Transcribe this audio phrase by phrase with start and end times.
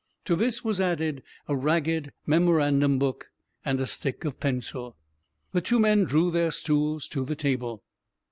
[0.25, 3.29] To this was added a ragged memorandum book
[3.63, 4.97] and a stick of pencil.
[5.51, 7.83] The two men drew their stools to the table.